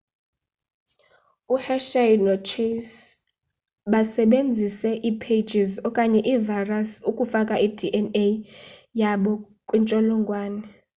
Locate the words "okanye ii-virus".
5.87-6.91